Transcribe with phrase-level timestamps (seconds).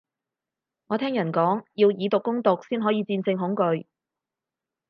[0.87, 3.85] 我聽人講，要以毒攻毒先可以戰勝恐懼